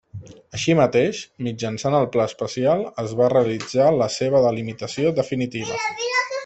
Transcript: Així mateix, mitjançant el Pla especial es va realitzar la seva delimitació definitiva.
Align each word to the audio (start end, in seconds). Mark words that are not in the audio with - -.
Així 0.59 0.73
mateix, 0.79 1.19
mitjançant 1.47 1.97
el 1.99 2.09
Pla 2.15 2.25
especial 2.31 2.81
es 3.05 3.15
va 3.21 3.29
realitzar 3.37 3.93
la 4.01 4.11
seva 4.19 4.45
delimitació 4.49 5.17
definitiva. 5.21 5.83